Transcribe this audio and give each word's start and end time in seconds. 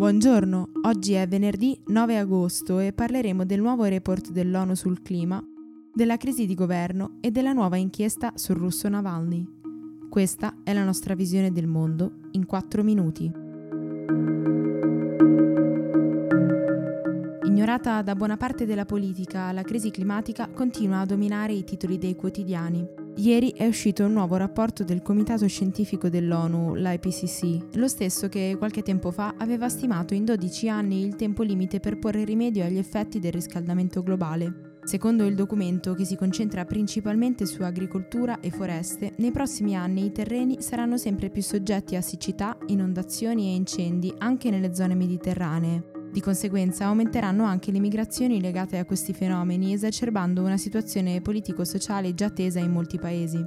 Buongiorno, 0.00 0.70
oggi 0.84 1.12
è 1.12 1.28
venerdì 1.28 1.78
9 1.88 2.16
agosto 2.16 2.78
e 2.78 2.94
parleremo 2.94 3.44
del 3.44 3.60
nuovo 3.60 3.84
report 3.84 4.30
dell'ONU 4.30 4.74
sul 4.74 5.02
clima, 5.02 5.46
della 5.92 6.16
crisi 6.16 6.46
di 6.46 6.54
governo 6.54 7.18
e 7.20 7.30
della 7.30 7.52
nuova 7.52 7.76
inchiesta 7.76 8.32
sul 8.34 8.56
russo 8.56 8.88
Navalny. 8.88 9.46
Questa 10.08 10.54
è 10.64 10.72
la 10.72 10.84
nostra 10.84 11.14
visione 11.14 11.52
del 11.52 11.66
mondo 11.66 12.12
in 12.30 12.46
4 12.46 12.82
minuti. 12.82 13.30
Ignorata 17.44 18.00
da 18.00 18.14
buona 18.14 18.38
parte 18.38 18.64
della 18.64 18.86
politica, 18.86 19.52
la 19.52 19.62
crisi 19.64 19.90
climatica 19.90 20.48
continua 20.48 21.00
a 21.00 21.04
dominare 21.04 21.52
i 21.52 21.62
titoli 21.62 21.98
dei 21.98 22.16
quotidiani. 22.16 22.99
Ieri 23.16 23.52
è 23.52 23.66
uscito 23.66 24.04
un 24.04 24.12
nuovo 24.12 24.36
rapporto 24.36 24.82
del 24.82 25.02
Comitato 25.02 25.46
Scientifico 25.46 26.08
dell'ONU, 26.08 26.74
l'IPCC, 26.74 27.76
lo 27.76 27.88
stesso 27.88 28.28
che 28.28 28.54
qualche 28.56 28.82
tempo 28.82 29.10
fa 29.10 29.34
aveva 29.36 29.68
stimato 29.68 30.14
in 30.14 30.24
12 30.24 30.68
anni 30.68 31.04
il 31.04 31.16
tempo 31.16 31.42
limite 31.42 31.80
per 31.80 31.98
porre 31.98 32.24
rimedio 32.24 32.64
agli 32.64 32.78
effetti 32.78 33.18
del 33.18 33.32
riscaldamento 33.32 34.02
globale. 34.02 34.78
Secondo 34.82 35.26
il 35.26 35.34
documento, 35.34 35.92
che 35.92 36.06
si 36.06 36.16
concentra 36.16 36.64
principalmente 36.64 37.44
su 37.44 37.62
agricoltura 37.62 38.40
e 38.40 38.50
foreste, 38.50 39.12
nei 39.18 39.30
prossimi 39.30 39.76
anni 39.76 40.06
i 40.06 40.12
terreni 40.12 40.62
saranno 40.62 40.96
sempre 40.96 41.28
più 41.28 41.42
soggetti 41.42 41.96
a 41.96 42.00
siccità, 42.00 42.56
inondazioni 42.68 43.48
e 43.48 43.54
incendi 43.54 44.14
anche 44.18 44.48
nelle 44.48 44.74
zone 44.74 44.94
mediterranee. 44.94 45.99
Di 46.12 46.20
conseguenza 46.20 46.86
aumenteranno 46.86 47.44
anche 47.44 47.70
le 47.70 47.78
migrazioni 47.78 48.40
legate 48.40 48.78
a 48.78 48.84
questi 48.84 49.12
fenomeni, 49.12 49.72
esacerbando 49.72 50.42
una 50.42 50.56
situazione 50.56 51.20
politico-sociale 51.20 52.14
già 52.14 52.30
tesa 52.30 52.58
in 52.58 52.72
molti 52.72 52.98
paesi. 52.98 53.44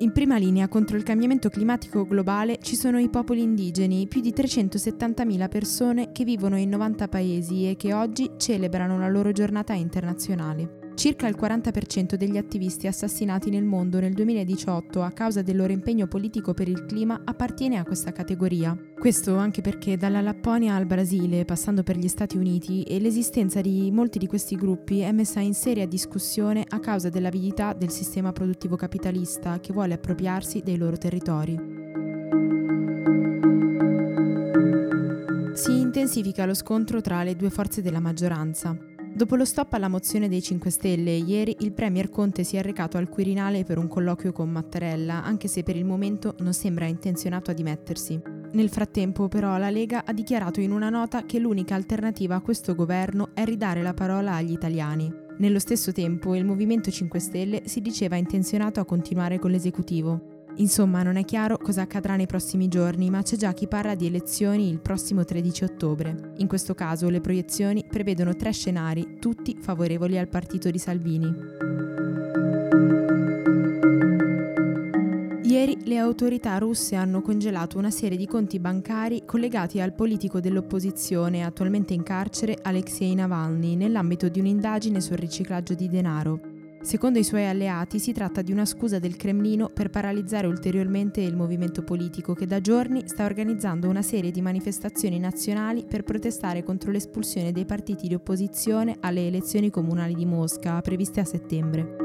In 0.00 0.12
prima 0.12 0.38
linea 0.38 0.68
contro 0.68 0.96
il 0.96 1.02
cambiamento 1.02 1.50
climatico 1.50 2.06
globale 2.06 2.58
ci 2.62 2.76
sono 2.76 2.98
i 2.98 3.10
popoli 3.10 3.42
indigeni, 3.42 4.06
più 4.06 4.20
di 4.20 4.32
370.000 4.32 5.48
persone 5.48 6.12
che 6.12 6.24
vivono 6.24 6.56
in 6.56 6.68
90 6.68 7.08
paesi 7.08 7.68
e 7.68 7.76
che 7.76 7.92
oggi 7.92 8.30
celebrano 8.36 8.98
la 8.98 9.08
loro 9.08 9.32
giornata 9.32 9.74
internazionale. 9.74 10.77
Circa 10.98 11.28
il 11.28 11.36
40% 11.40 12.16
degli 12.16 12.36
attivisti 12.36 12.88
assassinati 12.88 13.50
nel 13.50 13.62
mondo 13.62 14.00
nel 14.00 14.12
2018 14.14 15.00
a 15.00 15.12
causa 15.12 15.42
del 15.42 15.54
loro 15.54 15.72
impegno 15.72 16.08
politico 16.08 16.54
per 16.54 16.66
il 16.66 16.86
clima 16.86 17.20
appartiene 17.24 17.78
a 17.78 17.84
questa 17.84 18.10
categoria. 18.10 18.76
Questo 18.98 19.36
anche 19.36 19.60
perché 19.60 19.96
dalla 19.96 20.20
Lapponia 20.20 20.74
al 20.74 20.86
Brasile, 20.86 21.44
passando 21.44 21.84
per 21.84 21.96
gli 21.96 22.08
Stati 22.08 22.36
Uniti, 22.36 22.84
l'esistenza 22.98 23.60
di 23.60 23.92
molti 23.92 24.18
di 24.18 24.26
questi 24.26 24.56
gruppi 24.56 24.98
è 24.98 25.12
messa 25.12 25.38
in 25.38 25.54
seria 25.54 25.86
discussione 25.86 26.64
a 26.68 26.80
causa 26.80 27.10
dell'avidità 27.10 27.74
del 27.74 27.90
sistema 27.90 28.32
produttivo 28.32 28.74
capitalista 28.74 29.60
che 29.60 29.72
vuole 29.72 29.94
appropriarsi 29.94 30.62
dei 30.64 30.76
loro 30.76 30.96
territori. 30.96 31.56
Si 35.52 35.78
intensifica 35.78 36.44
lo 36.44 36.54
scontro 36.54 37.00
tra 37.00 37.22
le 37.22 37.36
due 37.36 37.50
forze 37.50 37.82
della 37.82 38.00
maggioranza. 38.00 38.96
Dopo 39.14 39.34
lo 39.34 39.44
stop 39.44 39.72
alla 39.72 39.88
mozione 39.88 40.28
dei 40.28 40.40
5 40.40 40.70
Stelle, 40.70 41.10
ieri 41.10 41.56
il 41.60 41.72
Premier 41.72 42.08
Conte 42.08 42.44
si 42.44 42.56
è 42.56 42.62
recato 42.62 42.98
al 42.98 43.08
Quirinale 43.08 43.64
per 43.64 43.78
un 43.78 43.88
colloquio 43.88 44.32
con 44.32 44.48
Mattarella, 44.48 45.24
anche 45.24 45.48
se 45.48 45.62
per 45.62 45.76
il 45.76 45.84
momento 45.84 46.34
non 46.38 46.52
sembra 46.52 46.86
intenzionato 46.86 47.50
a 47.50 47.54
dimettersi. 47.54 48.20
Nel 48.52 48.68
frattempo, 48.68 49.28
però, 49.28 49.58
la 49.58 49.70
Lega 49.70 50.04
ha 50.04 50.12
dichiarato 50.12 50.60
in 50.60 50.70
una 50.70 50.88
nota 50.88 51.26
che 51.26 51.38
l'unica 51.38 51.74
alternativa 51.74 52.36
a 52.36 52.40
questo 52.40 52.74
governo 52.74 53.30
è 53.34 53.44
ridare 53.44 53.82
la 53.82 53.92
parola 53.92 54.34
agli 54.34 54.52
italiani. 54.52 55.12
Nello 55.38 55.58
stesso 55.58 55.92
tempo, 55.92 56.34
il 56.34 56.44
Movimento 56.44 56.90
5 56.90 57.18
Stelle 57.18 57.62
si 57.66 57.80
diceva 57.80 58.16
intenzionato 58.16 58.80
a 58.80 58.84
continuare 58.84 59.38
con 59.38 59.50
l'esecutivo. 59.50 60.37
Insomma, 60.58 61.02
non 61.02 61.16
è 61.16 61.24
chiaro 61.24 61.56
cosa 61.56 61.82
accadrà 61.82 62.16
nei 62.16 62.26
prossimi 62.26 62.68
giorni, 62.68 63.10
ma 63.10 63.22
c'è 63.22 63.36
già 63.36 63.52
chi 63.52 63.68
parla 63.68 63.94
di 63.94 64.06
elezioni 64.06 64.68
il 64.68 64.80
prossimo 64.80 65.24
13 65.24 65.64
ottobre. 65.64 66.32
In 66.38 66.48
questo 66.48 66.74
caso 66.74 67.08
le 67.08 67.20
proiezioni 67.20 67.84
prevedono 67.88 68.34
tre 68.34 68.52
scenari, 68.52 69.18
tutti 69.20 69.56
favorevoli 69.60 70.18
al 70.18 70.28
partito 70.28 70.70
di 70.70 70.78
Salvini. 70.78 71.34
Ieri 75.44 75.78
le 75.84 75.96
autorità 75.96 76.58
russe 76.58 76.94
hanno 76.94 77.22
congelato 77.22 77.78
una 77.78 77.90
serie 77.90 78.18
di 78.18 78.26
conti 78.26 78.58
bancari 78.58 79.22
collegati 79.24 79.80
al 79.80 79.94
politico 79.94 80.40
dell'opposizione 80.40 81.42
attualmente 81.42 81.94
in 81.94 82.02
carcere 82.02 82.58
Alexei 82.60 83.14
Navalny 83.14 83.74
nell'ambito 83.74 84.28
di 84.28 84.40
un'indagine 84.40 85.00
sul 85.00 85.16
riciclaggio 85.16 85.72
di 85.72 85.88
denaro. 85.88 86.57
Secondo 86.80 87.18
i 87.18 87.24
suoi 87.24 87.44
alleati 87.46 87.98
si 87.98 88.12
tratta 88.12 88.40
di 88.40 88.52
una 88.52 88.64
scusa 88.64 88.98
del 88.98 89.16
Cremlino 89.16 89.68
per 89.68 89.90
paralizzare 89.90 90.46
ulteriormente 90.46 91.20
il 91.20 91.36
movimento 91.36 91.82
politico 91.82 92.34
che 92.34 92.46
da 92.46 92.60
giorni 92.60 93.02
sta 93.06 93.24
organizzando 93.24 93.88
una 93.88 94.02
serie 94.02 94.30
di 94.30 94.40
manifestazioni 94.40 95.18
nazionali 95.18 95.84
per 95.84 96.04
protestare 96.04 96.62
contro 96.62 96.90
l'espulsione 96.90 97.52
dei 97.52 97.66
partiti 97.66 98.08
di 98.08 98.14
opposizione 98.14 98.96
alle 99.00 99.26
elezioni 99.26 99.70
comunali 99.70 100.14
di 100.14 100.24
Mosca 100.24 100.80
previste 100.80 101.20
a 101.20 101.24
settembre. 101.24 101.96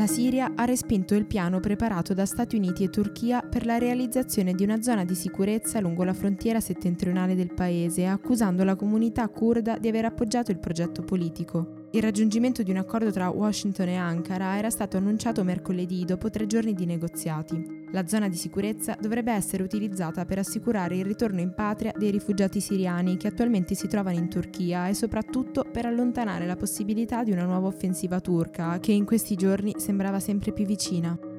La 0.00 0.06
Siria 0.06 0.52
ha 0.56 0.64
respinto 0.64 1.14
il 1.14 1.26
piano 1.26 1.60
preparato 1.60 2.14
da 2.14 2.24
Stati 2.24 2.56
Uniti 2.56 2.84
e 2.84 2.88
Turchia 2.88 3.42
per 3.42 3.66
la 3.66 3.76
realizzazione 3.76 4.54
di 4.54 4.64
una 4.64 4.80
zona 4.80 5.04
di 5.04 5.14
sicurezza 5.14 5.78
lungo 5.78 6.04
la 6.04 6.14
frontiera 6.14 6.58
settentrionale 6.58 7.34
del 7.34 7.52
paese, 7.52 8.06
accusando 8.06 8.64
la 8.64 8.76
comunità 8.76 9.28
kurda 9.28 9.76
di 9.76 9.88
aver 9.88 10.06
appoggiato 10.06 10.50
il 10.52 10.58
progetto 10.58 11.02
politico. 11.02 11.88
Il 11.90 12.00
raggiungimento 12.00 12.62
di 12.62 12.70
un 12.70 12.78
accordo 12.78 13.10
tra 13.10 13.28
Washington 13.28 13.88
e 13.88 13.96
Ankara 13.96 14.56
era 14.56 14.70
stato 14.70 14.96
annunciato 14.96 15.44
mercoledì 15.44 16.06
dopo 16.06 16.30
tre 16.30 16.46
giorni 16.46 16.72
di 16.72 16.86
negoziati. 16.86 17.79
La 17.92 18.06
zona 18.06 18.28
di 18.28 18.36
sicurezza 18.36 18.96
dovrebbe 19.00 19.32
essere 19.32 19.62
utilizzata 19.62 20.24
per 20.24 20.38
assicurare 20.38 20.96
il 20.96 21.04
ritorno 21.04 21.40
in 21.40 21.54
patria 21.54 21.92
dei 21.96 22.10
rifugiati 22.10 22.60
siriani 22.60 23.16
che 23.16 23.28
attualmente 23.28 23.74
si 23.74 23.88
trovano 23.88 24.16
in 24.16 24.28
Turchia 24.28 24.88
e 24.88 24.94
soprattutto 24.94 25.64
per 25.70 25.86
allontanare 25.86 26.46
la 26.46 26.56
possibilità 26.56 27.24
di 27.24 27.32
una 27.32 27.44
nuova 27.44 27.66
offensiva 27.66 28.20
turca 28.20 28.78
che 28.78 28.92
in 28.92 29.04
questi 29.04 29.34
giorni 29.34 29.74
sembrava 29.76 30.20
sempre 30.20 30.52
più 30.52 30.64
vicina. 30.64 31.29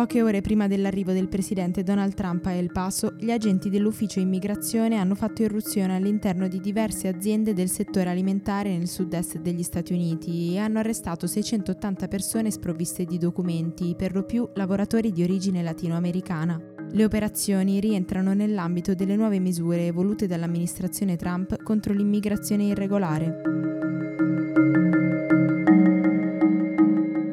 Poche 0.00 0.22
ore 0.22 0.40
prima 0.40 0.66
dell'arrivo 0.66 1.12
del 1.12 1.28
presidente 1.28 1.82
Donald 1.82 2.14
Trump 2.14 2.46
a 2.46 2.52
El 2.52 2.72
Paso, 2.72 3.16
gli 3.18 3.30
agenti 3.30 3.68
dell'ufficio 3.68 4.18
immigrazione 4.18 4.96
hanno 4.96 5.14
fatto 5.14 5.42
irruzione 5.42 5.94
all'interno 5.94 6.48
di 6.48 6.58
diverse 6.58 7.06
aziende 7.06 7.52
del 7.52 7.68
settore 7.68 8.08
alimentare 8.08 8.74
nel 8.74 8.88
sud-est 8.88 9.40
degli 9.40 9.62
Stati 9.62 9.92
Uniti 9.92 10.54
e 10.54 10.58
hanno 10.58 10.78
arrestato 10.78 11.26
680 11.26 12.08
persone 12.08 12.50
sprovviste 12.50 13.04
di 13.04 13.18
documenti, 13.18 13.94
per 13.94 14.14
lo 14.14 14.22
più 14.22 14.48
lavoratori 14.54 15.12
di 15.12 15.22
origine 15.22 15.62
latinoamericana. 15.62 16.58
Le 16.92 17.04
operazioni 17.04 17.78
rientrano 17.78 18.32
nell'ambito 18.32 18.94
delle 18.94 19.16
nuove 19.16 19.38
misure 19.38 19.90
volute 19.90 20.26
dall'amministrazione 20.26 21.16
Trump 21.16 21.62
contro 21.62 21.92
l'immigrazione 21.92 22.64
irregolare. 22.64 23.42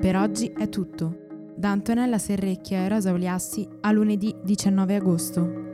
Per 0.02 0.18
oggi 0.18 0.52
è 0.54 0.68
tutto. 0.68 1.27
Da 1.58 1.72
Antonella 1.72 2.20
Serrecchia 2.20 2.86
e 2.86 2.88
Rosa 2.88 3.12
Oliassi 3.12 3.68
a 3.82 3.92
lunedì 3.92 4.36
19 4.44 4.96
agosto. 4.96 5.68